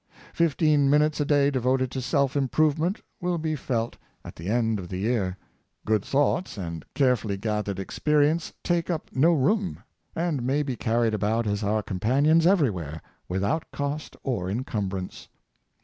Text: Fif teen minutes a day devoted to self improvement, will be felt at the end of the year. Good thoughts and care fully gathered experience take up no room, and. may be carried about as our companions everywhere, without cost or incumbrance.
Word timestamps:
Fif 0.33 0.57
teen 0.57 0.89
minutes 0.89 1.19
a 1.19 1.25
day 1.25 1.51
devoted 1.51 1.91
to 1.91 2.01
self 2.01 2.35
improvement, 2.35 3.03
will 3.19 3.37
be 3.37 3.55
felt 3.55 3.97
at 4.25 4.35
the 4.35 4.47
end 4.47 4.79
of 4.79 4.89
the 4.89 4.97
year. 4.97 5.37
Good 5.85 6.03
thoughts 6.03 6.57
and 6.57 6.83
care 6.95 7.15
fully 7.15 7.37
gathered 7.37 7.77
experience 7.77 8.51
take 8.63 8.89
up 8.89 9.11
no 9.13 9.31
room, 9.31 9.83
and. 10.15 10.41
may 10.41 10.63
be 10.63 10.75
carried 10.75 11.13
about 11.13 11.45
as 11.45 11.61
our 11.61 11.83
companions 11.83 12.47
everywhere, 12.47 13.03
without 13.29 13.69
cost 13.71 14.15
or 14.23 14.49
incumbrance. 14.49 15.27